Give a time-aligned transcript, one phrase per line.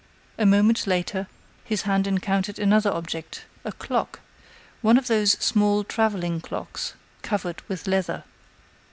[0.39, 1.27] A moment later,
[1.63, 4.19] his hand encountered another object: a clock
[4.81, 8.23] one of those small traveling clocks, covered with leather.